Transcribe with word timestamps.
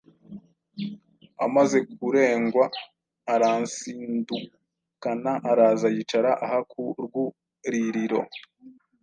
amaze 1.45 1.77
kurengwa 1.93 2.65
aransindukana, 3.33 5.31
araza 5.49 5.87
yicara 5.95 6.31
aha 6.45 6.59
ku 6.71 6.81
rwuririro, 7.03 8.19